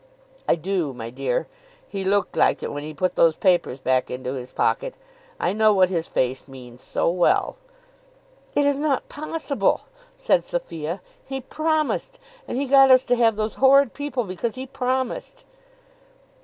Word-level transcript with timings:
"I 0.49 0.55
do, 0.55 0.93
my 0.95 1.11
dear. 1.11 1.45
He 1.87 2.03
looked 2.03 2.35
like 2.35 2.63
it 2.63 2.71
when 2.73 2.81
he 2.81 2.91
put 2.91 3.13
those 3.13 3.35
papers 3.35 3.79
back 3.79 4.09
into 4.09 4.33
his 4.33 4.51
pocket. 4.51 4.95
I 5.39 5.53
know 5.53 5.73
what 5.75 5.89
his 5.91 6.07
face 6.07 6.47
means 6.47 6.81
so 6.81 7.07
well." 7.11 7.55
"It 8.55 8.65
is 8.65 8.79
not 8.79 9.07
possible," 9.09 9.81
said 10.17 10.43
Sophia. 10.43 11.01
"He 11.23 11.39
promised, 11.39 12.17
and 12.47 12.57
he 12.57 12.65
got 12.65 12.89
us 12.89 13.05
to 13.05 13.15
have 13.15 13.35
those 13.35 13.53
horrid 13.61 13.93
people 13.93 14.23
because 14.23 14.55
he 14.55 14.65
promised." 14.65 15.45